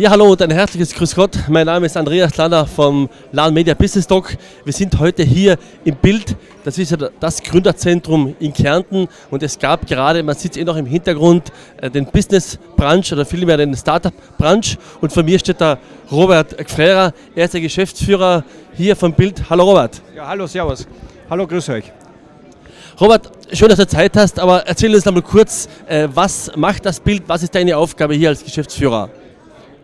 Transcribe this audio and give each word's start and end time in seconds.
Ja, 0.00 0.08
hallo 0.08 0.32
und 0.32 0.40
ein 0.40 0.50
herzliches 0.50 0.94
Grüß 0.94 1.14
Gott. 1.14 1.36
Mein 1.48 1.66
Name 1.66 1.84
ist 1.84 1.94
Andreas 1.94 2.34
Lanner 2.38 2.64
vom 2.64 3.10
LAN 3.32 3.52
Media 3.52 3.74
Business 3.74 4.06
Talk. 4.06 4.34
Wir 4.64 4.72
sind 4.72 4.98
heute 4.98 5.22
hier 5.22 5.58
im 5.84 5.94
Bild. 5.94 6.36
Das 6.64 6.78
ist 6.78 6.92
ja 6.92 6.96
das 6.96 7.42
Gründerzentrum 7.42 8.34
in 8.40 8.54
Kärnten 8.54 9.08
und 9.30 9.42
es 9.42 9.58
gab 9.58 9.86
gerade, 9.86 10.22
man 10.22 10.36
sieht 10.36 10.52
es 10.52 10.56
eh 10.56 10.64
noch 10.64 10.78
im 10.78 10.86
Hintergrund, 10.86 11.52
äh, 11.82 11.90
den 11.90 12.06
Business 12.06 12.58
Branch 12.76 13.04
oder 13.12 13.26
vielmehr 13.26 13.58
den 13.58 13.76
Startup 13.76 14.14
Branch 14.38 14.64
und 15.02 15.12
vor 15.12 15.22
mir 15.22 15.38
steht 15.38 15.60
da 15.60 15.76
Robert 16.10 16.56
Gfrera. 16.56 17.12
Er 17.34 17.44
ist 17.44 17.52
der 17.52 17.60
Geschäftsführer 17.60 18.42
hier 18.72 18.96
vom 18.96 19.12
Bild. 19.12 19.50
Hallo 19.50 19.64
Robert. 19.64 20.00
Ja, 20.16 20.28
hallo, 20.28 20.46
servus. 20.46 20.88
Hallo, 21.28 21.46
grüß 21.46 21.68
euch. 21.68 21.92
Robert, 22.98 23.30
schön, 23.52 23.68
dass 23.68 23.78
du 23.78 23.86
Zeit 23.86 24.16
hast, 24.16 24.40
aber 24.40 24.66
erzähl 24.66 24.94
uns 24.94 25.06
einmal 25.06 25.22
kurz, 25.22 25.68
äh, 25.86 26.08
was 26.14 26.50
macht 26.56 26.86
das 26.86 27.00
Bild, 27.00 27.24
was 27.26 27.42
ist 27.42 27.54
deine 27.54 27.76
Aufgabe 27.76 28.14
hier 28.14 28.30
als 28.30 28.42
Geschäftsführer? 28.42 29.10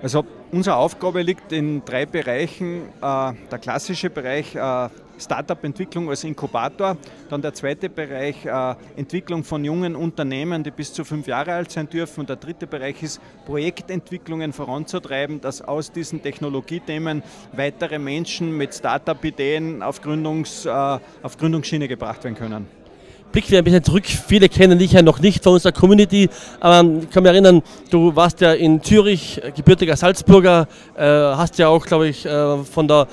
Also 0.03 0.25
unsere 0.53 0.77
Aufgabe 0.77 1.23
liegt 1.23 1.53
in 1.53 1.85
drei 1.85 2.05
Bereichen. 2.05 2.83
Äh, 3.01 3.33
der 3.51 3.59
klassische 3.61 4.11
Bereich 4.11 4.55
äh, 4.55 4.89
Startup-Entwicklung 5.19 6.11
als 6.11 6.25
Inkubator, 6.25 6.99
dann 7.31 7.41
der 7.41 7.55
zweite 7.55 7.89
Bereich 7.89 8.45
äh, 8.45 8.75
Entwicklung 8.97 9.43
von 9.43 9.65
jungen 9.65 9.97
Unternehmen, 9.97 10.63
die 10.63 10.71
bis 10.71 10.93
zu 10.93 11.05
fünf 11.05 11.27
Jahre 11.27 11.55
alt 11.55 11.71
sein 11.71 11.89
dürfen. 11.89 12.21
Und 12.21 12.29
der 12.29 12.37
dritte 12.37 12.67
Bereich 12.67 13.03
ist 13.03 13.21
Projektentwicklungen 13.47 14.53
voranzutreiben, 14.53 15.41
dass 15.41 15.63
aus 15.63 15.91
diesen 15.91 16.23
Technologiethemen 16.23 17.23
weitere 17.53 17.99
Menschen 17.99 18.55
mit 18.55 18.75
Startup-Ideen 18.75 19.83
auf, 19.83 20.03
Gründungs, 20.03 20.67
auf 20.67 21.39
Gründungsschiene 21.39 21.89
gebracht 21.89 22.23
werden 22.25 22.35
können 22.35 22.86
blicken 23.33 23.51
wir 23.51 23.59
ein 23.59 23.65
bisschen 23.65 23.85
zurück. 23.85 24.05
Viele 24.07 24.49
kennen 24.49 24.79
dich 24.79 24.93
ja 24.93 25.03
noch 25.03 25.21
nicht 25.21 25.43
von 25.43 25.55
unserer 25.55 25.73
Community, 25.73 26.29
aber 26.61 26.89
ich 27.03 27.11
kann 27.11 27.23
mich 27.23 27.33
erinnern, 27.33 27.63
du 27.91 28.15
warst 28.17 28.41
ja 28.41 28.53
in 28.53 28.83
Zürich, 28.83 29.43
äh, 29.43 29.51
gebürtiger 29.51 29.97
Salzburger, 29.97 30.67
äh, 30.97 31.03
hast 31.03 31.59
ja 31.59 31.69
auch, 31.69 31.85
glaube 31.85 32.09
ich, 32.09 32.25
äh, 32.25 32.65
von 32.65 32.89
der 32.89 33.09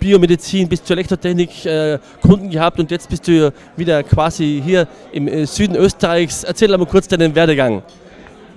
Biomedizin 0.00 0.68
bis 0.68 0.84
zur 0.84 0.96
Elektrotechnik 0.96 1.50
Kunden 2.22 2.48
gehabt 2.48 2.78
und 2.78 2.92
jetzt 2.92 3.08
bist 3.08 3.26
du 3.26 3.52
wieder 3.76 4.04
quasi 4.04 4.62
hier 4.64 4.86
im 5.10 5.46
Süden 5.46 5.74
Österreichs. 5.74 6.44
Erzähl 6.44 6.76
mal 6.76 6.86
kurz 6.86 7.08
deinen 7.08 7.34
Werdegang. 7.34 7.82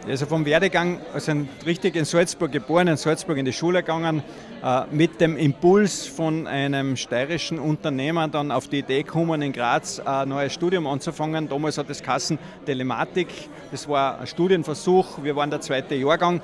Also 0.09 0.25
vom 0.25 0.45
Werdegang, 0.45 1.01
also 1.13 1.33
richtig 1.65 1.97
in 1.97 2.05
Salzburg 2.05 2.49
geboren, 2.53 2.87
in 2.87 2.95
Salzburg 2.95 3.37
in 3.37 3.43
die 3.43 3.51
Schule 3.51 3.83
gegangen, 3.83 4.23
äh, 4.63 4.83
mit 4.89 5.19
dem 5.19 5.35
Impuls 5.35 6.07
von 6.07 6.47
einem 6.47 6.95
steirischen 6.95 7.59
Unternehmer 7.59 8.29
dann 8.29 8.49
auf 8.49 8.69
die 8.69 8.79
Idee 8.79 9.03
gekommen, 9.03 9.41
in 9.41 9.51
Graz 9.51 9.99
ein 9.99 10.29
neues 10.29 10.53
Studium 10.53 10.87
anzufangen. 10.87 11.49
Damals 11.49 11.77
hat 11.77 11.89
es 11.89 12.01
Kassen 12.01 12.39
Telematik, 12.65 13.27
das 13.69 13.89
war 13.89 14.21
ein 14.21 14.27
Studienversuch, 14.27 15.21
wir 15.23 15.35
waren 15.35 15.49
der 15.49 15.59
zweite 15.59 15.95
Jahrgang. 15.95 16.41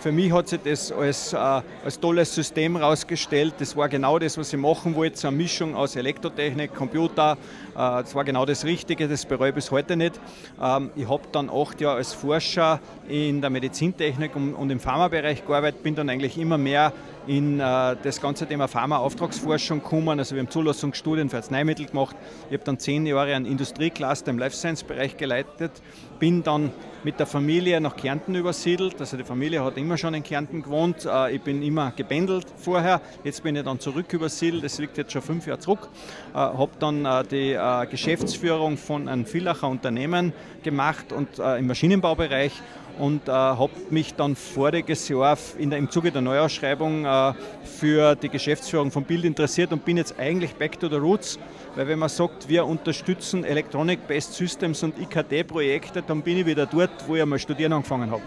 Für 0.00 0.12
mich 0.12 0.32
hat 0.32 0.48
sich 0.48 0.60
das 0.62 0.92
als, 0.92 1.32
äh, 1.32 1.36
als 1.36 1.98
tolles 1.98 2.34
System 2.34 2.76
herausgestellt. 2.76 3.54
Das 3.58 3.76
war 3.76 3.88
genau 3.88 4.18
das, 4.18 4.36
was 4.36 4.52
ich 4.52 4.58
machen 4.58 4.94
wollte, 4.94 5.16
so 5.16 5.28
eine 5.28 5.36
Mischung 5.36 5.74
aus 5.74 5.96
Elektrotechnik, 5.96 6.74
Computer. 6.74 7.38
Äh, 7.72 7.76
das 7.76 8.14
war 8.14 8.24
genau 8.24 8.44
das 8.44 8.64
Richtige, 8.64 9.08
das 9.08 9.24
bereue 9.24 9.50
ich 9.50 9.54
bis 9.54 9.70
heute 9.70 9.96
nicht. 9.96 10.20
Ähm, 10.62 10.90
ich 10.94 11.08
habe 11.08 11.22
dann 11.32 11.48
acht 11.48 11.80
Jahre 11.80 11.96
als 11.96 12.12
Forscher 12.12 12.80
in 13.08 13.40
der 13.40 13.50
Medizintechnik 13.50 14.36
und, 14.36 14.54
und 14.54 14.70
im 14.70 14.80
Pharmabereich 14.80 15.46
gearbeitet, 15.46 15.82
bin 15.82 15.94
dann 15.94 16.10
eigentlich 16.10 16.36
immer 16.36 16.58
mehr 16.58 16.92
in 17.26 17.60
äh, 17.60 17.96
das 18.02 18.20
ganze 18.20 18.46
Thema 18.46 18.68
Pharma-Auftragsforschung 18.68 19.82
gekommen. 19.82 20.18
Also 20.18 20.34
wir 20.34 20.42
haben 20.42 20.50
Zulassungsstudien 20.50 21.30
für 21.30 21.36
Arzneimittel 21.36 21.86
gemacht. 21.86 22.16
Ich 22.48 22.54
habe 22.54 22.64
dann 22.64 22.78
zehn 22.78 23.06
Jahre 23.06 23.34
einen 23.34 23.46
Industriecluster 23.46 24.30
im 24.30 24.38
Life 24.38 24.56
Science-Bereich 24.56 25.16
geleitet, 25.16 25.72
bin 26.18 26.42
dann 26.42 26.72
mit 27.04 27.18
der 27.18 27.26
Familie 27.26 27.80
nach 27.80 27.96
Kärnten 27.96 28.34
übersiedelt. 28.34 28.98
Also 28.98 29.16
die 29.16 29.24
Familie 29.24 29.62
hat 29.62 29.76
immer 29.76 29.98
schon 29.98 30.14
in 30.14 30.22
Kärnten 30.22 30.62
gewohnt. 30.62 31.04
Äh, 31.04 31.36
ich 31.36 31.42
bin 31.42 31.62
immer 31.62 31.92
gebändelt 31.92 32.46
vorher. 32.56 33.00
Jetzt 33.22 33.42
bin 33.42 33.56
ich 33.56 33.62
dann 33.62 33.78
zurück 33.78 34.12
übersiedelt. 34.12 34.64
Das 34.64 34.78
liegt 34.78 34.96
jetzt 34.96 35.12
schon 35.12 35.22
fünf 35.22 35.46
Jahre 35.46 35.60
zurück. 35.60 35.88
Äh, 36.32 36.38
habe 36.38 36.72
dann 36.78 37.04
äh, 37.04 37.24
die 37.24 37.58
Geschäftsführung 37.90 38.76
von 38.76 39.08
einem 39.08 39.26
Villacher 39.26 39.68
Unternehmen 39.68 40.32
gemacht 40.62 41.12
und 41.12 41.38
im 41.38 41.66
Maschinenbaubereich 41.66 42.52
und 42.98 43.28
äh, 43.28 43.32
habe 43.32 43.72
mich 43.90 44.14
dann 44.14 44.36
voriges 44.36 45.08
Jahr 45.08 45.36
in 45.58 45.70
der, 45.70 45.78
im 45.78 45.90
Zuge 45.90 46.12
der 46.12 46.22
Neuausschreibung 46.22 47.04
äh, 47.04 47.32
für 47.64 48.14
die 48.16 48.28
Geschäftsführung 48.28 48.90
von 48.90 49.04
Bild 49.04 49.24
interessiert 49.24 49.72
und 49.72 49.84
bin 49.84 49.96
jetzt 49.96 50.18
eigentlich 50.18 50.54
back 50.54 50.78
to 50.78 50.88
the 50.88 50.96
roots, 50.96 51.38
weil 51.74 51.88
wenn 51.88 51.98
man 51.98 52.08
sagt, 52.08 52.48
wir 52.48 52.64
unterstützen 52.66 53.44
Electronic-Based 53.44 54.34
Systems 54.34 54.82
und 54.82 54.94
IKT-Projekte, 54.98 56.02
dann 56.06 56.22
bin 56.22 56.38
ich 56.38 56.46
wieder 56.46 56.66
dort, 56.66 56.90
wo 57.06 57.16
ich 57.16 57.22
einmal 57.22 57.38
studieren 57.38 57.72
angefangen 57.72 58.10
habe. 58.10 58.22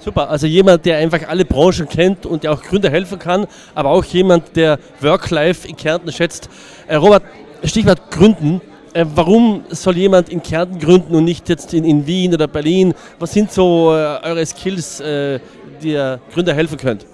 Super, 0.00 0.28
also 0.28 0.46
jemand, 0.46 0.84
der 0.84 0.98
einfach 0.98 1.26
alle 1.28 1.44
Branchen 1.44 1.88
kennt 1.88 2.26
und 2.26 2.42
der 2.42 2.52
auch 2.52 2.62
Gründer 2.62 2.90
helfen 2.90 3.18
kann, 3.18 3.46
aber 3.74 3.90
auch 3.90 4.04
jemand, 4.04 4.54
der 4.54 4.78
Work-Life 5.00 5.66
in 5.66 5.76
Kärnten 5.76 6.12
schätzt. 6.12 6.50
Äh, 6.86 6.96
Robert, 6.96 7.22
Stichwort 7.62 8.10
Gründen. 8.10 8.60
Äh, 8.94 9.06
warum 9.12 9.64
soll 9.70 9.96
jemand 9.96 10.28
in 10.28 10.40
Kärnten 10.40 10.78
gründen 10.78 11.16
und 11.16 11.24
nicht 11.24 11.48
jetzt 11.48 11.74
in, 11.74 11.84
in 11.84 12.06
Wien 12.06 12.32
oder 12.32 12.46
Berlin? 12.46 12.94
Was 13.18 13.32
sind 13.32 13.50
so 13.50 13.90
äh, 13.90 14.20
eure 14.22 14.46
Skills, 14.46 15.00
äh, 15.00 15.40
die 15.82 15.90
ihr 15.90 16.20
Gründer 16.32 16.54
helfen 16.54 16.78
könnt? 16.78 17.04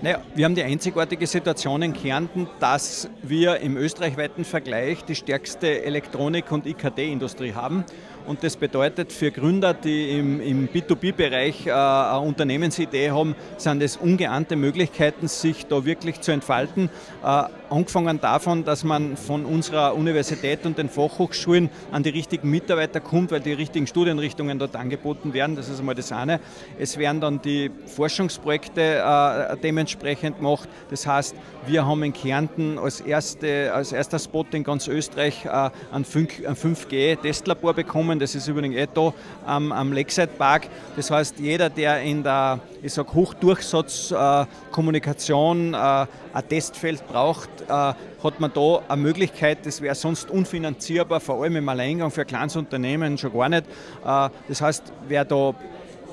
Naja, 0.00 0.22
wir 0.34 0.46
haben 0.46 0.54
die 0.54 0.62
einzigartige 0.62 1.26
Situation 1.26 1.82
in 1.82 1.92
Kärnten, 1.92 2.48
dass 2.60 3.10
wir 3.22 3.58
im 3.58 3.76
österreichweiten 3.76 4.46
Vergleich 4.46 5.04
die 5.04 5.14
stärkste 5.14 5.84
Elektronik- 5.84 6.50
und 6.50 6.66
IKT-Industrie 6.66 7.52
haben. 7.52 7.84
Und 8.26 8.44
das 8.44 8.56
bedeutet 8.56 9.12
für 9.12 9.30
Gründer, 9.30 9.74
die 9.74 10.18
im, 10.18 10.40
im 10.40 10.68
B2B-Bereich 10.68 11.66
äh, 11.66 11.72
eine 11.72 12.20
Unternehmensidee 12.20 13.10
haben, 13.10 13.34
sind 13.56 13.82
es 13.82 13.96
ungeahnte 13.96 14.56
Möglichkeiten, 14.56 15.28
sich 15.28 15.66
da 15.66 15.84
wirklich 15.84 16.20
zu 16.20 16.32
entfalten. 16.32 16.88
Äh, 17.24 17.44
angefangen 17.70 18.20
davon, 18.20 18.64
dass 18.64 18.84
man 18.84 19.16
von 19.16 19.44
unserer 19.44 19.94
Universität 19.94 20.66
und 20.66 20.78
den 20.78 20.88
Fachhochschulen 20.88 21.70
an 21.90 22.02
die 22.02 22.10
richtigen 22.10 22.50
Mitarbeiter 22.50 23.00
kommt, 23.00 23.30
weil 23.32 23.40
die 23.40 23.52
richtigen 23.52 23.86
Studienrichtungen 23.86 24.58
dort 24.58 24.76
angeboten 24.76 25.32
werden. 25.32 25.56
Das 25.56 25.68
ist 25.68 25.80
einmal 25.80 25.94
das 25.94 26.12
eine. 26.12 26.40
Es 26.78 26.98
werden 26.98 27.20
dann 27.20 27.40
die 27.42 27.70
Forschungsprojekte 27.86 28.80
äh, 28.80 29.56
dementsprechend 29.56 30.36
gemacht. 30.38 30.68
Das 30.90 31.06
heißt, 31.06 31.34
wir 31.66 31.86
haben 31.86 32.02
in 32.02 32.12
Kärnten 32.12 32.78
als, 32.78 33.00
erste, 33.00 33.72
als 33.72 33.92
erster 33.92 34.18
Spot 34.18 34.44
in 34.52 34.64
ganz 34.64 34.86
Österreich 34.86 35.44
äh, 35.44 35.70
ein 35.92 36.04
5G-Testlabor 36.04 37.74
bekommen 37.74 38.11
kommen. 38.12 38.20
Das 38.20 38.34
ist 38.34 38.46
übrigens 38.48 38.76
eh 38.76 38.86
da 38.92 39.14
am, 39.46 39.72
am 39.72 39.90
Lakeside 39.92 40.30
Park. 40.38 40.68
Das 40.96 41.10
heißt, 41.10 41.38
jeder, 41.38 41.70
der 41.70 42.02
in 42.02 42.22
der 42.22 42.60
ich 42.82 42.92
sag, 42.92 43.14
Hochdurchsatzkommunikation 43.14 45.72
äh, 45.74 45.76
äh, 45.76 46.06
ein 46.34 46.48
Testfeld 46.48 47.06
braucht, 47.06 47.48
äh, 47.62 47.64
hat 47.68 47.96
man 48.38 48.52
da 48.52 48.82
eine 48.88 49.02
Möglichkeit, 49.02 49.64
das 49.64 49.80
wäre 49.80 49.94
sonst 49.94 50.30
unfinanzierbar, 50.30 51.20
vor 51.20 51.42
allem 51.42 51.56
im 51.56 51.68
Alleingang 51.68 52.10
für 52.10 52.24
kleines 52.24 52.56
Unternehmen 52.56 53.18
schon 53.18 53.32
gar 53.32 53.48
nicht. 53.48 53.66
Äh, 54.04 54.28
das 54.48 54.60
heißt, 54.60 54.82
wer 55.08 55.24
da 55.24 55.54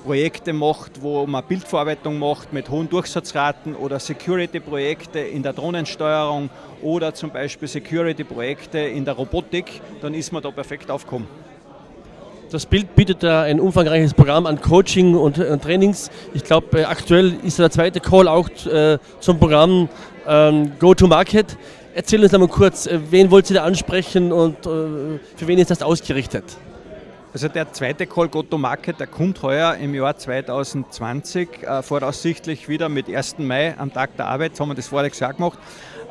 Projekte 0.04 0.54
macht, 0.54 1.02
wo 1.02 1.26
man 1.26 1.44
Bildverarbeitung 1.44 2.20
macht 2.20 2.54
mit 2.54 2.70
hohen 2.70 2.88
Durchsatzraten 2.88 3.76
oder 3.76 4.00
Security-Projekte 4.00 5.20
in 5.20 5.44
der 5.44 5.52
Drohnensteuerung 5.54 6.50
oder 6.82 7.14
zum 7.14 7.32
Beispiel 7.32 7.68
Security-Projekte 7.68 8.80
in 8.80 9.04
der 9.04 9.16
Robotik, 9.16 9.82
dann 10.02 10.14
ist 10.14 10.32
man 10.32 10.42
da 10.42 10.52
perfekt 10.52 10.90
aufgekommen. 10.90 11.28
Das 12.52 12.66
Bild 12.66 12.96
bietet 12.96 13.24
ein 13.24 13.60
umfangreiches 13.60 14.16
Programm 14.16 14.48
an 14.48 14.60
Coaching 14.60 15.14
und, 15.14 15.38
äh, 15.38 15.56
Trainings. 15.60 16.10
Ich 16.34 16.44
glaube, 16.44 16.80
äh, 16.80 16.84
aktuell 16.86 17.36
ist 17.44 17.60
der 17.60 17.70
zweite 17.70 18.00
Call 18.00 18.28
auch 18.28 18.50
äh, 18.66 18.98
zum 19.20 19.38
Programm 19.38 19.88
ähm, 20.28 20.72
Go-to-Market. 20.80 21.58
Erzähl 21.94 22.24
uns 22.24 22.34
einmal 22.34 22.50
kurz, 22.50 22.90
wen 23.12 23.30
wollt 23.30 23.52
ihr 23.52 23.56
da 23.56 23.64
ansprechen 23.66 24.32
und 24.32 24.64
für 24.64 25.20
wen 25.42 25.60
ist 25.60 25.70
das 25.70 25.82
ausgerichtet? 25.82 26.46
Also 27.34 27.48
der 27.48 27.72
zweite 27.72 28.08
Call 28.08 28.30
Go-to-Market, 28.30 29.00
der 29.00 29.08
kommt 29.08 29.44
heuer 29.44 29.76
im 29.76 29.94
Jahr 29.94 30.18
2020, 30.18 31.62
äh, 31.62 31.84
voraussichtlich 31.84 32.68
wieder 32.68 32.90
mit 32.90 33.08
1. 33.08 33.38
Mai 33.40 33.76
am 33.78 33.94
Tag 33.94 34.18
der 34.18 34.26
Arbeit, 34.26 34.60
haben 34.60 34.70
wir 34.70 34.76
das 34.76 34.88
voriges 34.88 35.20
Jahr 35.20 35.34
gemacht. 35.34 35.60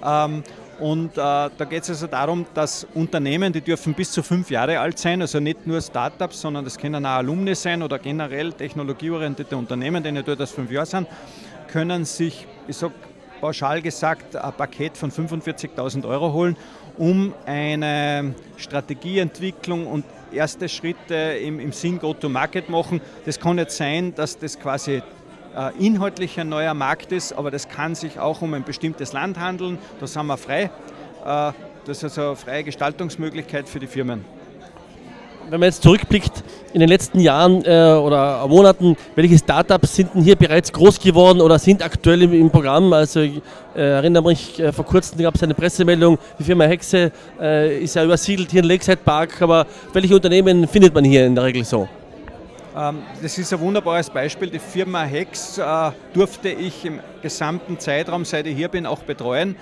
Ähm, 0.04 0.44
und 0.78 1.12
äh, 1.12 1.16
da 1.16 1.50
geht 1.68 1.82
es 1.82 1.90
also 1.90 2.06
darum, 2.06 2.46
dass 2.54 2.86
Unternehmen, 2.94 3.52
die 3.52 3.60
dürfen 3.60 3.94
bis 3.94 4.12
zu 4.12 4.22
fünf 4.22 4.50
Jahre 4.50 4.78
alt 4.78 4.98
sein, 4.98 5.20
also 5.20 5.40
nicht 5.40 5.66
nur 5.66 5.80
Startups, 5.80 6.40
sondern 6.40 6.64
das 6.64 6.78
können 6.78 7.04
auch 7.04 7.16
Alumni 7.16 7.54
sein 7.54 7.82
oder 7.82 7.98
generell 7.98 8.52
technologieorientierte 8.52 9.56
Unternehmen, 9.56 10.02
die 10.02 10.12
nicht 10.12 10.28
als 10.28 10.50
fünf 10.50 10.70
Jahre 10.70 10.86
sind, 10.86 11.08
können 11.66 12.04
sich, 12.04 12.46
ich 12.66 12.76
sage 12.76 12.94
pauschal 13.40 13.82
gesagt, 13.82 14.36
ein 14.36 14.52
Paket 14.52 14.96
von 14.96 15.10
45.000 15.10 16.06
Euro 16.08 16.32
holen, 16.32 16.56
um 16.96 17.34
eine 17.46 18.34
Strategieentwicklung 18.56 19.86
und 19.86 20.04
erste 20.32 20.68
Schritte 20.68 21.14
im, 21.14 21.60
im 21.60 21.72
Sinn 21.72 21.98
Go-to-Market 21.98 22.68
machen. 22.68 23.00
Das 23.24 23.38
kann 23.38 23.56
nicht 23.56 23.70
sein, 23.70 24.14
dass 24.14 24.38
das 24.38 24.58
quasi 24.58 25.02
inhaltlich 25.78 26.38
ein 26.38 26.48
neuer 26.48 26.74
Markt 26.74 27.12
ist, 27.12 27.32
aber 27.32 27.50
das 27.50 27.68
kann 27.68 27.94
sich 27.94 28.18
auch 28.18 28.42
um 28.42 28.54
ein 28.54 28.64
bestimmtes 28.64 29.12
Land 29.12 29.38
handeln. 29.38 29.78
Da 30.00 30.06
sind 30.06 30.26
wir 30.26 30.36
frei. 30.36 30.70
Äh, 31.24 31.52
das 31.84 31.98
ist 31.98 32.04
also 32.04 32.22
eine 32.22 32.36
freie 32.36 32.64
Gestaltungsmöglichkeit 32.64 33.68
für 33.68 33.78
die 33.78 33.86
Firmen. 33.86 34.24
wenn 35.50 35.60
man 35.60 35.68
jetzt 35.68 35.82
zurückblickt 35.82 36.44
in 36.74 36.80
den 36.80 36.88
letzten 36.88 37.20
Jahren 37.20 37.64
äh, 37.64 37.94
oder 37.94 38.46
Monaten, 38.46 38.96
welche 39.14 39.38
Startups 39.38 39.96
sind 39.96 40.14
denn 40.14 40.22
hier 40.22 40.36
bereits 40.36 40.70
groß 40.72 41.00
geworden 41.00 41.40
oder 41.40 41.58
sind 41.58 41.82
aktuell 41.82 42.22
im, 42.22 42.50
Programm? 42.50 42.92
Also 42.92 43.20
ich 43.20 43.40
äh, 43.74 43.80
erinnere 43.80 44.24
mich, 44.24 44.60
äh, 44.60 44.72
vor 44.72 44.84
kurzem 44.84 45.18
gab 45.18 45.34
es 45.34 45.42
eine 45.42 45.54
Pressemeldung, 45.54 46.18
die 46.38 46.44
Firma 46.44 46.64
Hexe 46.64 47.10
äh, 47.40 47.82
ist 47.82 47.94
ja 47.94 48.04
übersiedelt 48.04 48.50
hier 48.50 48.62
in 48.62 48.68
Lakeside 48.68 48.98
Park, 48.98 49.40
aber 49.40 49.66
welche 49.92 50.14
Unternehmen 50.14 50.68
findet 50.68 50.94
man 50.94 51.04
hier 51.04 51.24
in 51.24 51.34
der 51.34 51.44
Regel 51.44 51.64
so? 51.64 51.88
Ähm, 52.78 53.02
das 53.20 53.36
ist 53.38 53.52
ein 53.52 53.58
wunderbares 53.58 54.08
Beispiel. 54.08 54.50
Die 54.50 54.60
Firma 54.60 55.02
Hex 55.02 55.58
äh, 55.58 55.90
durfte 56.12 56.48
ich 56.48 56.84
im 56.84 57.00
gesamten 57.22 57.80
Zeitraum, 57.80 58.24
seit 58.24 58.46
ich 58.46 58.56
hier 58.56 58.68
bin, 58.68 58.86
auch 58.86 59.02
betreuen. 59.02 59.56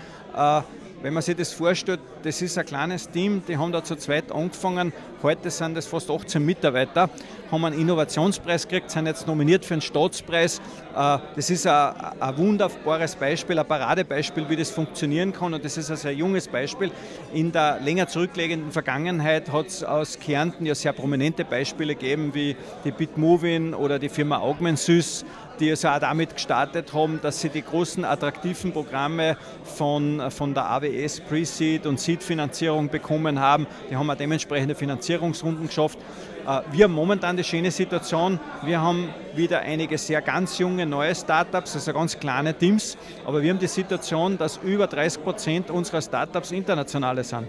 Wenn 1.03 1.13
man 1.13 1.23
sich 1.23 1.37
das 1.37 1.53
vorstellt, 1.53 2.01
das 2.23 2.41
ist 2.41 2.57
ein 2.57 2.65
kleines 2.65 3.11
Team, 3.11 3.43
die 3.47 3.59
haben 3.59 3.71
da 3.71 3.85
zu 3.85 3.97
zweit 3.97 4.33
angefangen. 4.33 4.95
Heute 5.23 5.51
sind 5.51 5.77
es 5.77 5.87
fast 5.87 6.11
18 6.11 6.45
Mitarbeiter, 6.45 7.11
haben 7.53 7.65
einen 7.67 7.79
Innovationspreis 7.79 8.67
gekriegt, 8.67 8.91
sind 8.91 9.07
jetzt 9.07 9.27
nominiert 9.27 9.67
für 9.67 9.75
einen 9.75 9.83
Staatspreis. 9.83 10.59
Äh, 10.97 11.19
das 11.37 11.51
ist 11.51 11.67
ein, 11.67 11.95
ein 12.19 12.37
wunderbares 12.39 13.15
Beispiel, 13.15 13.59
ein 13.59 13.67
Paradebeispiel, 13.67 14.49
wie 14.49 14.57
das 14.57 14.71
funktionieren 14.71 15.35
kann. 15.35 15.53
Und 15.53 15.63
das 15.63 15.77
ist 15.77 15.91
ein 15.91 15.99
sehr 15.99 16.15
junges 16.15 16.49
Beispiel. 16.49 16.91
In 17.35 17.53
der 17.53 17.79
länger 17.81 18.09
zurückliegenden 18.09 18.73
Vergangenheit 18.73 19.53
hat 19.53 19.67
es 19.67 19.85
aus 19.85 20.19
Kärnten 20.19 20.65
ja 20.65 20.75
sehr 20.75 20.95
prominente 20.95 21.45
Beispiele 21.45 21.95
gegeben, 21.95 22.31
wie 22.33 22.57
die 22.85 22.91
Bitmovin 22.91 23.75
oder 23.75 23.99
die 23.99 24.09
Firma 24.09 24.39
Augment 24.39 24.79
Süß 24.79 25.27
die 25.61 25.71
also 25.71 25.89
auch 25.89 25.99
damit 25.99 26.35
gestartet 26.35 26.93
haben, 26.93 27.21
dass 27.23 27.41
sie 27.41 27.49
die 27.49 27.63
großen 27.63 28.05
attraktiven 28.05 28.73
Programme 28.73 29.37
von, 29.65 30.31
von 30.31 30.55
der 30.55 30.71
AWS 30.71 31.21
Pre-Seed 31.21 31.87
und 31.87 32.01
Seed-Finanzierung 32.01 32.89
bekommen 32.89 33.41
haben. 33.41 33.67
Die 33.91 33.97
haben 33.97 34.11
auch 34.11 34.17
dementsprechende 34.17 34.75
Finanzierungsrunden 34.75 35.67
geschafft. 35.67 35.99
Äh, 36.47 36.61
wir 36.73 36.85
haben 36.85 36.95
momentan 36.95 37.37
die 37.37 37.45
schöne 37.45 37.71
Situation, 37.71 38.39
wir 38.63 38.81
haben 38.81 39.09
wieder 39.35 39.61
einige 39.61 39.99
sehr 39.99 40.23
ganz 40.23 40.59
junge 40.59 40.87
neue 40.87 41.15
Startups, 41.15 41.75
also 41.75 41.93
ganz 41.93 42.19
kleine 42.19 42.55
Teams, 42.55 42.97
aber 43.25 43.43
wir 43.43 43.51
haben 43.51 43.59
die 43.59 43.67
Situation, 43.67 44.39
dass 44.39 44.59
über 44.59 44.87
30 44.87 45.23
Prozent 45.23 45.71
unserer 45.71 46.01
Startups 46.01 46.53
internationale 46.53 47.25
sind. 47.25 47.49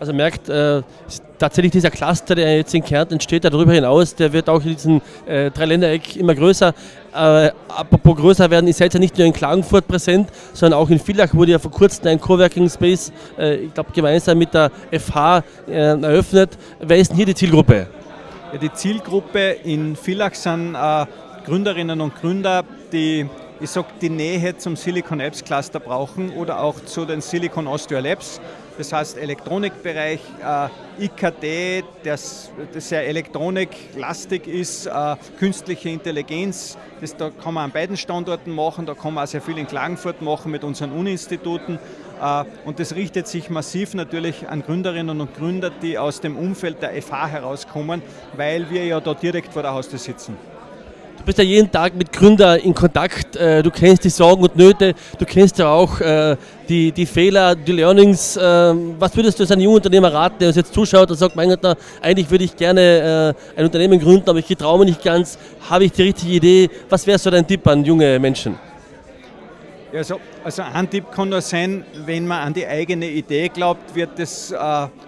Also 0.00 0.14
merkt, 0.14 0.48
äh, 0.48 0.80
tatsächlich 1.38 1.72
dieser 1.72 1.90
Cluster, 1.90 2.34
der 2.34 2.56
jetzt 2.56 2.74
in 2.74 2.82
Kärnten 2.82 3.14
entsteht, 3.14 3.44
darüber 3.44 3.70
hinaus, 3.70 4.14
der 4.14 4.32
wird 4.32 4.48
auch 4.48 4.64
in 4.64 4.74
diesem 4.74 5.02
äh, 5.26 5.50
Dreiländereck 5.50 6.16
immer 6.16 6.34
größer. 6.34 6.72
Äh, 7.12 7.50
apropos 7.68 8.16
größer 8.16 8.50
werden, 8.50 8.66
ihr 8.66 8.72
seid 8.72 8.94
ja 8.94 8.98
nicht 8.98 9.18
nur 9.18 9.26
in 9.26 9.34
Klagenfurt 9.34 9.86
präsent, 9.86 10.30
sondern 10.54 10.80
auch 10.80 10.88
in 10.88 10.98
Villach 10.98 11.34
wurde 11.34 11.52
ja 11.52 11.58
vor 11.58 11.70
kurzem 11.70 12.06
ein 12.06 12.18
Coworking 12.18 12.70
Space, 12.70 13.12
äh, 13.38 13.56
ich 13.56 13.74
glaube 13.74 13.90
gemeinsam 13.92 14.38
mit 14.38 14.54
der 14.54 14.70
FH 14.90 15.44
äh, 15.68 15.72
eröffnet. 15.72 16.56
Wer 16.80 16.96
ist 16.96 17.10
denn 17.10 17.18
hier 17.18 17.26
die 17.26 17.34
Zielgruppe? 17.34 17.86
Ja, 18.54 18.58
die 18.58 18.72
Zielgruppe 18.72 19.56
in 19.64 19.96
Villach 19.96 20.34
sind 20.34 20.74
äh, 20.74 21.04
Gründerinnen 21.44 22.00
und 22.00 22.14
Gründer, 22.18 22.64
die 22.90 23.28
ich 23.60 23.68
sage, 23.68 23.88
die 24.00 24.08
Nähe 24.08 24.56
zum 24.56 24.76
Silicon 24.76 25.20
Apps 25.20 25.44
Cluster 25.44 25.80
brauchen 25.80 26.30
oder 26.30 26.62
auch 26.62 26.82
zu 26.86 27.04
den 27.04 27.20
Silicon 27.20 27.66
Austria 27.66 28.00
Labs 28.00 28.40
das 28.78 28.92
heißt 28.92 29.18
Elektronikbereich, 29.18 30.20
äh, 30.42 31.04
IKT, 31.04 31.84
das, 32.04 32.50
das 32.72 32.88
sehr 32.88 33.06
elektroniklastig 33.06 34.46
ist, 34.46 34.86
äh, 34.86 35.16
künstliche 35.38 35.88
Intelligenz, 35.88 36.76
das 37.00 37.16
da 37.16 37.30
kann 37.30 37.54
man 37.54 37.64
an 37.64 37.70
beiden 37.70 37.96
Standorten 37.96 38.54
machen, 38.54 38.86
da 38.86 38.94
kann 38.94 39.14
man 39.14 39.24
auch 39.24 39.28
sehr 39.28 39.40
viel 39.40 39.58
in 39.58 39.66
Klagenfurt 39.66 40.22
machen 40.22 40.50
mit 40.50 40.64
unseren 40.64 40.92
Uninstituten. 40.92 41.78
Äh, 42.20 42.44
und 42.64 42.78
das 42.78 42.94
richtet 42.94 43.26
sich 43.26 43.50
massiv 43.50 43.94
natürlich 43.94 44.48
an 44.48 44.62
Gründerinnen 44.62 45.20
und 45.20 45.34
Gründer, 45.34 45.70
die 45.70 45.98
aus 45.98 46.20
dem 46.20 46.36
Umfeld 46.36 46.82
der 46.82 47.00
FH 47.00 47.28
herauskommen, 47.28 48.02
weil 48.36 48.70
wir 48.70 48.84
ja 48.84 49.00
da 49.00 49.14
direkt 49.14 49.52
vor 49.52 49.62
der 49.62 49.72
Haustür 49.72 49.98
sitzen. 49.98 50.36
Du 51.20 51.26
bist 51.26 51.36
ja 51.36 51.44
jeden 51.44 51.70
Tag 51.70 51.94
mit 51.94 52.10
Gründern 52.10 52.58
in 52.60 52.72
Kontakt, 52.72 53.36
äh, 53.36 53.62
du 53.62 53.70
kennst 53.70 54.02
die 54.04 54.08
Sorgen 54.08 54.42
und 54.42 54.56
Nöte, 54.56 54.94
du 55.18 55.26
kennst 55.26 55.58
ja 55.58 55.68
auch 55.68 56.00
äh, 56.00 56.34
die, 56.66 56.92
die 56.92 57.04
Fehler, 57.04 57.54
die 57.54 57.72
Learnings. 57.72 58.38
Äh, 58.38 58.40
was 58.98 59.14
würdest 59.14 59.38
du 59.38 59.42
als 59.42 59.50
ein 59.50 59.60
junger 59.60 59.76
Unternehmer 59.76 60.10
raten, 60.10 60.36
der 60.40 60.48
uns 60.48 60.56
jetzt 60.56 60.72
zuschaut 60.72 61.10
und 61.10 61.18
sagt, 61.18 61.36
mein 61.36 61.50
Gott, 61.50 61.76
eigentlich 62.00 62.30
würde 62.30 62.44
ich 62.44 62.56
gerne 62.56 63.34
ein 63.54 63.64
Unternehmen 63.66 64.00
gründen, 64.00 64.30
aber 64.30 64.38
ich 64.38 64.46
traue 64.46 64.78
mich 64.78 64.88
nicht 64.88 65.04
ganz, 65.04 65.36
habe 65.68 65.84
ich 65.84 65.92
die 65.92 66.04
richtige 66.04 66.32
Idee? 66.32 66.70
Was 66.88 67.06
wäre 67.06 67.18
so 67.18 67.30
dein 67.30 67.46
Tipp 67.46 67.66
an 67.66 67.84
junge 67.84 68.18
Menschen? 68.18 68.69
Also, 69.92 70.20
also 70.44 70.62
ein 70.62 70.88
Tipp 70.88 71.10
kann 71.10 71.30
nur 71.30 71.40
sein, 71.40 71.84
wenn 72.06 72.24
man 72.24 72.46
an 72.46 72.54
die 72.54 72.64
eigene 72.64 73.10
Idee 73.10 73.48
glaubt, 73.48 73.92
wird 73.94 74.18
das, 74.18 74.52
äh, 74.52 74.56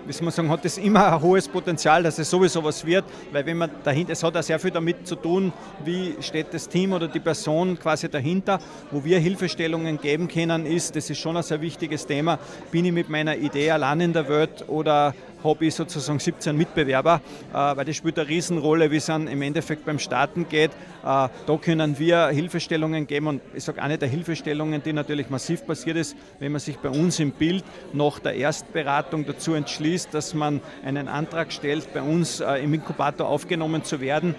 wie 0.06 0.12
soll 0.12 0.24
man 0.24 0.32
sagen, 0.32 0.50
hat 0.50 0.64
das 0.64 0.76
immer 0.76 1.12
ein 1.12 1.22
hohes 1.22 1.46
Potenzial, 1.46 2.02
dass 2.02 2.18
es 2.18 2.28
sowieso 2.28 2.64
was 2.64 2.84
wird, 2.84 3.04
weil 3.30 3.46
wenn 3.46 3.58
man 3.58 3.70
dahinter, 3.84 4.12
es 4.12 4.22
hat 4.24 4.36
auch 4.36 4.42
sehr 4.42 4.58
viel 4.58 4.72
damit 4.72 5.06
zu 5.06 5.14
tun, 5.14 5.52
wie 5.84 6.16
steht 6.20 6.52
das 6.52 6.68
Team 6.68 6.92
oder 6.92 7.06
die 7.06 7.20
Person 7.20 7.78
quasi 7.78 8.08
dahinter, 8.08 8.58
wo 8.90 9.04
wir 9.04 9.20
Hilfestellungen 9.20 10.00
geben 10.00 10.26
können, 10.26 10.66
ist, 10.66 10.96
das 10.96 11.08
ist 11.08 11.18
schon 11.18 11.36
ein 11.36 11.44
sehr 11.44 11.60
wichtiges 11.60 12.04
Thema, 12.04 12.40
bin 12.72 12.84
ich 12.84 12.92
mit 12.92 13.08
meiner 13.08 13.36
Idee 13.36 13.70
allein 13.70 14.00
in 14.00 14.12
der 14.12 14.28
Welt 14.28 14.64
oder 14.68 15.14
habe 15.44 15.66
ich 15.66 15.74
sozusagen 15.74 16.18
17 16.18 16.56
Mitbewerber, 16.56 17.20
äh, 17.52 17.54
weil 17.54 17.84
das 17.84 17.96
spielt 17.96 18.18
eine 18.18 18.28
Riesenrolle, 18.28 18.90
wie 18.90 18.96
es 18.96 19.06
dann 19.06 19.26
im 19.26 19.42
Endeffekt 19.42 19.84
beim 19.84 19.98
Starten 19.98 20.48
geht. 20.48 20.70
Äh, 20.70 20.74
da 21.02 21.58
können 21.60 21.98
wir 21.98 22.28
Hilfestellungen 22.28 23.06
geben 23.06 23.26
und 23.26 23.42
ich 23.54 23.64
sage 23.64 23.82
eine 23.82 23.98
der 23.98 24.08
Hilfestellungen, 24.08 24.82
die 24.82 24.92
natürlich 24.92 25.30
massiv 25.30 25.66
passiert 25.66 25.96
ist, 25.96 26.16
wenn 26.38 26.52
man 26.52 26.60
sich 26.60 26.78
bei 26.78 26.88
uns 26.88 27.18
im 27.20 27.32
Bild 27.32 27.64
nach 27.92 28.18
der 28.18 28.34
Erstberatung 28.34 29.26
dazu 29.26 29.54
entschließt, 29.54 30.12
dass 30.12 30.34
man 30.34 30.60
einen 30.84 31.08
Antrag 31.08 31.52
stellt, 31.52 31.92
bei 31.92 32.02
uns 32.02 32.40
äh, 32.40 32.56
im 32.56 32.74
Inkubator 32.74 33.28
aufgenommen 33.28 33.84
zu 33.84 34.00
werden 34.00 34.34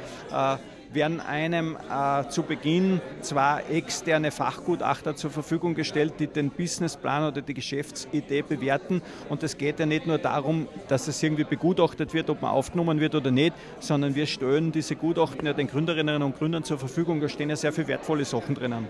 werden 0.94 1.20
einem 1.20 1.76
äh, 1.76 2.28
zu 2.30 2.44
Beginn 2.44 3.02
zwei 3.22 3.64
externe 3.72 4.32
Fachgutachter 4.32 5.16
zur 5.16 5.32
Verfügung 5.32 5.74
gestellt, 5.74 6.14
die 6.20 6.28
den 6.28 6.50
Businessplan 6.50 7.28
oder 7.28 7.42
die 7.42 7.54
Geschäftsidee 7.54 8.42
bewerten. 8.42 9.02
Und 9.30 9.44
es 9.44 9.58
geht 9.58 9.80
ja 9.80 9.86
nicht 9.86 10.08
nur 10.08 10.18
darum, 10.18 10.68
dass 10.88 11.08
es 11.08 11.22
irgendwie 11.22 11.44
begutachtet 11.44 12.14
wird, 12.14 12.30
ob 12.30 12.42
man 12.42 12.52
aufgenommen 12.52 13.00
wird 13.00 13.16
oder 13.16 13.32
nicht, 13.32 13.54
sondern 13.80 14.16
wir 14.16 14.26
stellen 14.26 14.72
diese 14.72 14.96
Gutachten 14.96 15.46
ja 15.46 15.54
den 15.54 15.68
Gründerinnen 15.68 16.22
und 16.22 16.38
Gründern 16.38 16.64
zur 16.64 16.78
Verfügung. 16.78 17.22
Da 17.22 17.30
stehen 17.30 17.50
ja 17.50 17.56
sehr 17.56 17.74
viele 17.74 17.88
wertvolle 17.88 18.26
Sachen 18.26 18.56
drinnen. 18.56 18.88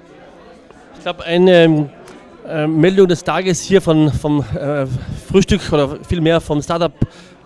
Ich 0.96 1.02
glaube, 1.02 1.24
eine 1.24 1.90
äh, 2.48 2.68
Meldung 2.68 3.08
des 3.08 3.24
Tages 3.24 3.62
hier 3.62 3.82
von, 3.82 4.12
vom 4.12 4.44
äh, 4.56 4.86
Frühstück 5.28 5.62
oder 5.72 5.98
vielmehr 6.08 6.40
vom 6.42 6.62
Startup 6.62 6.94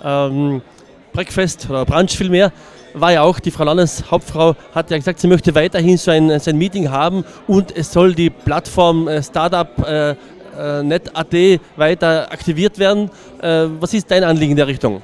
ähm, 0.03 0.62
Breakfast 1.13 1.69
oder 1.69 1.86
Brunch 1.86 2.15
vielmehr 2.15 2.51
war 2.99 3.11
ja 3.11 3.21
auch, 3.21 3.39
die 3.39 3.51
Frau 3.51 3.63
Landeshauptfrau 3.63 4.55
hat 4.73 4.91
ja 4.91 4.97
gesagt, 4.97 5.19
sie 5.19 5.27
möchte 5.27 5.53
weiterhin 5.55 5.97
so 5.97 6.11
ein, 6.11 6.39
so 6.39 6.49
ein 6.49 6.57
Meeting 6.57 6.89
haben 6.89 7.24
und 7.48 7.75
es 7.75 7.91
soll 7.91 8.13
die 8.13 8.29
Plattform 8.29 9.07
äh, 9.07 9.22
Startup 9.24 9.67
äh, 9.88 10.12
äh, 10.12 10.83
Net.at 10.83 11.33
weiter 11.75 12.31
aktiviert 12.31 12.79
werden. 12.79 13.10
Äh, 13.41 13.67
was 13.79 13.93
ist 13.93 14.10
dein 14.10 14.24
Anliegen 14.24 14.51
in 14.51 14.57
der 14.57 14.67
Richtung? 14.67 15.01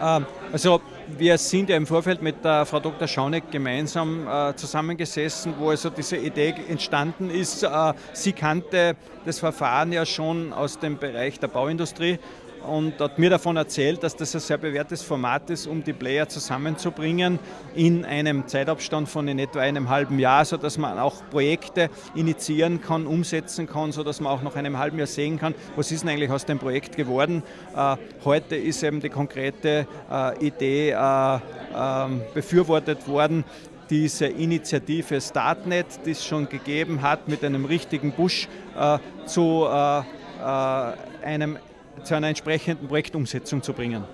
Ähm, 0.00 0.26
also 0.52 0.80
wir 1.18 1.36
sind 1.38 1.68
ja 1.68 1.76
im 1.76 1.86
Vorfeld 1.86 2.22
mit 2.22 2.44
der 2.44 2.64
Frau 2.64 2.80
Dr. 2.80 3.06
Schauneck 3.06 3.50
gemeinsam 3.50 4.26
äh, 4.26 4.54
zusammengesessen, 4.56 5.54
wo 5.58 5.70
also 5.70 5.90
diese 5.90 6.16
Idee 6.16 6.54
entstanden 6.68 7.30
ist. 7.30 7.62
Äh, 7.62 7.92
sie 8.12 8.32
kannte 8.32 8.96
das 9.24 9.38
Verfahren 9.38 9.92
ja 9.92 10.06
schon 10.06 10.52
aus 10.52 10.78
dem 10.78 10.98
Bereich 10.98 11.38
der 11.38 11.48
Bauindustrie 11.48 12.18
und 12.66 13.00
hat 13.00 13.18
mir 13.18 13.30
davon 13.30 13.56
erzählt, 13.56 14.02
dass 14.02 14.16
das 14.16 14.34
ein 14.34 14.40
sehr 14.40 14.58
bewährtes 14.58 15.02
Format 15.02 15.50
ist, 15.50 15.66
um 15.66 15.82
die 15.82 15.92
Player 15.92 16.28
zusammenzubringen 16.28 17.38
in 17.74 18.04
einem 18.04 18.46
Zeitabstand 18.46 19.08
von 19.08 19.28
in 19.28 19.38
etwa 19.38 19.60
einem 19.60 19.88
halben 19.88 20.18
Jahr, 20.18 20.44
sodass 20.44 20.78
man 20.78 20.98
auch 20.98 21.22
Projekte 21.30 21.90
initiieren 22.14 22.80
kann, 22.80 23.06
umsetzen 23.06 23.66
kann, 23.66 23.92
sodass 23.92 24.20
man 24.20 24.32
auch 24.32 24.42
nach 24.42 24.56
einem 24.56 24.78
halben 24.78 24.98
Jahr 24.98 25.06
sehen 25.06 25.38
kann, 25.38 25.54
was 25.76 25.90
ist 25.90 26.02
denn 26.02 26.10
eigentlich 26.10 26.30
aus 26.30 26.44
dem 26.44 26.58
Projekt 26.58 26.96
geworden. 26.96 27.42
Äh, 27.76 27.96
heute 28.24 28.56
ist 28.56 28.82
eben 28.82 29.00
die 29.00 29.10
konkrete 29.10 29.86
äh, 30.10 30.46
Idee 30.46 30.90
äh, 30.90 31.38
ähm, 31.74 32.22
befürwortet 32.34 33.06
worden, 33.08 33.44
diese 33.90 34.26
Initiative 34.26 35.20
Startnet, 35.20 35.86
die 36.06 36.12
es 36.12 36.24
schon 36.24 36.48
gegeben 36.48 37.02
hat, 37.02 37.28
mit 37.28 37.44
einem 37.44 37.64
richtigen 37.64 38.12
Push 38.12 38.48
äh, 38.78 38.98
zu 39.26 39.66
äh, 39.66 40.02
einem 41.24 41.58
zu 42.04 42.14
einer 42.14 42.28
entsprechenden 42.28 42.88
Projektumsetzung 42.88 43.62
zu 43.62 43.72
bringen. 43.72 44.04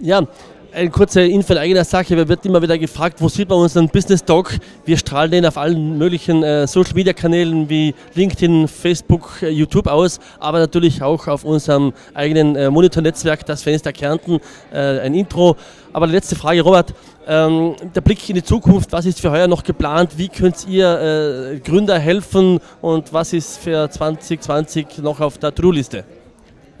Ja, 0.00 0.26
eine 0.72 0.90
kurze 0.90 1.22
Info 1.22 1.52
in 1.52 1.58
eigener 1.58 1.84
Sache. 1.84 2.16
Wir 2.16 2.28
wird 2.28 2.46
immer 2.46 2.62
wieder 2.62 2.78
gefragt, 2.78 3.20
wo 3.20 3.28
sieht 3.28 3.48
man 3.48 3.58
unseren 3.58 3.88
Business 3.88 4.24
Talk? 4.24 4.56
Wir 4.84 4.96
strahlen 4.96 5.30
den 5.30 5.46
auf 5.46 5.56
allen 5.56 5.98
möglichen 5.98 6.42
äh, 6.42 6.66
Social 6.66 6.94
Media 6.94 7.12
Kanälen 7.12 7.68
wie 7.68 7.94
LinkedIn, 8.14 8.68
Facebook, 8.68 9.42
äh, 9.42 9.48
YouTube 9.48 9.88
aus, 9.88 10.20
aber 10.38 10.58
natürlich 10.58 11.02
auch 11.02 11.26
auf 11.26 11.44
unserem 11.44 11.92
eigenen 12.14 12.56
äh, 12.56 12.70
Monitornetzwerk, 12.70 13.44
das 13.46 13.62
Fenster 13.62 13.92
Kärnten, 13.92 14.40
ein 14.72 15.14
Intro. 15.14 15.56
Aber 15.92 16.06
die 16.06 16.12
letzte 16.12 16.36
Frage, 16.36 16.62
Robert, 16.62 16.94
ähm, 17.26 17.74
der 17.94 18.00
Blick 18.00 18.28
in 18.28 18.36
die 18.36 18.42
Zukunft, 18.42 18.92
was 18.92 19.06
ist 19.06 19.20
für 19.20 19.30
heuer 19.30 19.48
noch 19.48 19.62
geplant? 19.62 20.12
Wie 20.16 20.28
könnt 20.28 20.66
ihr 20.68 21.60
Gründer 21.64 21.98
helfen 21.98 22.60
und 22.80 23.12
was 23.12 23.32
ist 23.32 23.58
für 23.58 23.90
2020 23.90 24.98
noch 24.98 25.20
auf 25.20 25.38
der 25.38 25.54
To-Do-Liste? 25.54 26.04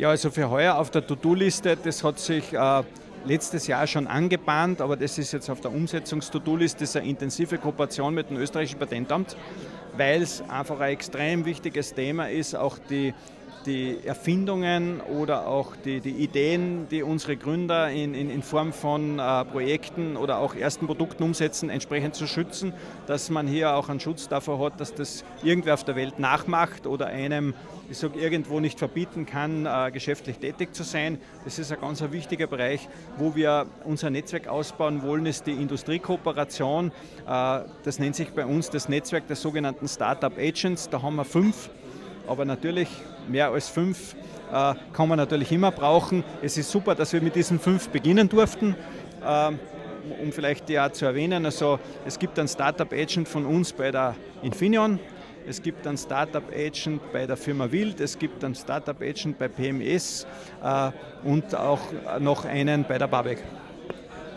Ja, 0.00 0.08
also 0.08 0.30
für 0.30 0.48
heuer 0.48 0.76
auf 0.76 0.90
der 0.90 1.06
To-Do-Liste, 1.06 1.76
das 1.76 2.02
hat 2.02 2.18
sich 2.18 2.54
äh, 2.54 2.82
letztes 3.26 3.66
Jahr 3.66 3.86
schon 3.86 4.06
angebahnt, 4.06 4.80
aber 4.80 4.96
das 4.96 5.18
ist 5.18 5.30
jetzt 5.32 5.50
auf 5.50 5.60
der 5.60 5.74
Umsetzungs-To-Do-Liste, 5.74 6.98
eine 6.98 7.06
intensive 7.10 7.58
Kooperation 7.58 8.14
mit 8.14 8.30
dem 8.30 8.38
österreichischen 8.38 8.78
Patentamt, 8.78 9.36
weil 9.98 10.22
es 10.22 10.42
einfach 10.48 10.80
ein 10.80 10.92
extrem 10.92 11.44
wichtiges 11.44 11.92
Thema 11.92 12.30
ist, 12.30 12.56
auch 12.56 12.78
die 12.78 13.12
die 13.66 13.98
Erfindungen 14.04 15.00
oder 15.00 15.46
auch 15.46 15.76
die, 15.76 16.00
die 16.00 16.10
Ideen, 16.10 16.88
die 16.90 17.02
unsere 17.02 17.36
Gründer 17.36 17.90
in, 17.90 18.14
in, 18.14 18.30
in 18.30 18.42
Form 18.42 18.72
von 18.72 19.18
äh, 19.18 19.44
Projekten 19.44 20.16
oder 20.16 20.38
auch 20.38 20.54
ersten 20.54 20.86
Produkten 20.86 21.22
umsetzen, 21.22 21.70
entsprechend 21.70 22.14
zu 22.14 22.26
schützen, 22.26 22.72
dass 23.06 23.30
man 23.30 23.46
hier 23.46 23.74
auch 23.74 23.88
einen 23.88 24.00
Schutz 24.00 24.28
davor 24.28 24.64
hat, 24.64 24.80
dass 24.80 24.94
das 24.94 25.24
irgendwer 25.42 25.74
auf 25.74 25.84
der 25.84 25.96
Welt 25.96 26.18
nachmacht 26.18 26.86
oder 26.86 27.06
einem, 27.06 27.54
ich 27.90 27.98
sage, 27.98 28.18
irgendwo 28.18 28.60
nicht 28.60 28.78
verbieten 28.78 29.26
kann, 29.26 29.66
äh, 29.66 29.90
geschäftlich 29.92 30.38
tätig 30.38 30.74
zu 30.74 30.82
sein. 30.82 31.18
Das 31.44 31.58
ist 31.58 31.72
ein 31.72 31.80
ganz 31.80 32.02
wichtiger 32.10 32.46
Bereich, 32.46 32.88
wo 33.18 33.34
wir 33.34 33.66
unser 33.84 34.10
Netzwerk 34.10 34.48
ausbauen 34.48 35.02
wollen, 35.02 35.26
ist 35.26 35.46
die 35.46 35.52
Industriekooperation. 35.52 36.92
Äh, 37.26 37.60
das 37.84 37.98
nennt 37.98 38.16
sich 38.16 38.30
bei 38.30 38.46
uns 38.46 38.70
das 38.70 38.88
Netzwerk 38.88 39.26
der 39.26 39.36
sogenannten 39.36 39.88
Startup 39.88 40.36
Agents. 40.38 40.88
Da 40.88 41.02
haben 41.02 41.16
wir 41.16 41.24
fünf 41.24 41.70
aber 42.30 42.44
natürlich 42.44 42.88
mehr 43.30 43.50
als 43.50 43.68
fünf 43.68 44.14
äh, 44.52 44.74
kann 44.92 45.08
man 45.08 45.16
natürlich 45.16 45.52
immer 45.52 45.70
brauchen. 45.70 46.24
Es 46.42 46.56
ist 46.56 46.70
super, 46.70 46.94
dass 46.94 47.12
wir 47.12 47.20
mit 47.20 47.36
diesen 47.36 47.58
fünf 47.58 47.88
beginnen 47.88 48.28
durften. 48.28 48.74
Ähm, 49.24 49.58
um 50.22 50.32
vielleicht 50.32 50.68
die 50.68 50.78
auch 50.78 50.90
zu 50.90 51.04
erwähnen, 51.04 51.44
also 51.44 51.78
es 52.06 52.18
gibt 52.18 52.38
einen 52.38 52.48
Startup 52.48 52.90
Agent 52.92 53.28
von 53.28 53.44
uns 53.44 53.72
bei 53.72 53.90
der 53.90 54.16
Infineon, 54.42 54.98
es 55.46 55.62
gibt 55.62 55.86
einen 55.86 55.98
Startup 55.98 56.42
Agent 56.52 57.00
bei 57.12 57.26
der 57.26 57.36
Firma 57.36 57.70
Wild, 57.70 58.00
es 58.00 58.18
gibt 58.18 58.42
einen 58.42 58.54
Startup 58.54 59.00
Agent 59.00 59.38
bei 59.38 59.48
PMS 59.48 60.26
äh, 60.62 60.90
und 61.22 61.54
auch 61.54 61.80
noch 62.18 62.44
einen 62.44 62.84
bei 62.84 62.98
der 62.98 63.06
Babek. 63.06 63.42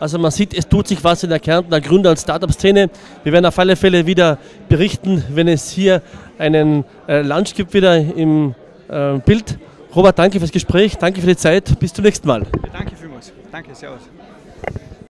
Also 0.00 0.18
man 0.18 0.30
sieht, 0.30 0.54
es 0.54 0.68
tut 0.68 0.88
sich 0.88 1.02
was 1.04 1.22
in 1.22 1.30
der 1.30 1.40
Kärntner 1.40 1.80
Gründer- 1.80 2.10
und 2.10 2.18
Startup-Szene. 2.18 2.90
Wir 3.22 3.32
werden 3.32 3.46
auf 3.46 3.58
alle 3.58 3.76
Fälle 3.76 4.04
wieder 4.06 4.38
berichten, 4.68 5.24
wenn 5.30 5.48
es 5.48 5.70
hier 5.70 6.02
einen 6.36 6.84
äh, 7.06 7.22
Lunch 7.22 7.54
gibt 7.54 7.72
wieder 7.74 7.96
im 7.96 8.54
äh, 8.88 9.18
Bild. 9.18 9.58
Robert, 9.94 10.18
danke 10.18 10.38
fürs 10.38 10.50
Gespräch, 10.50 10.96
danke 10.96 11.20
für 11.20 11.26
die 11.28 11.36
Zeit. 11.36 11.78
Bis 11.78 11.92
zum 11.92 12.04
nächsten 12.04 12.26
Mal. 12.26 12.44
Danke 12.72 12.96
vielmals. 12.96 13.32
Danke, 13.52 13.74
Servus. 13.74 14.00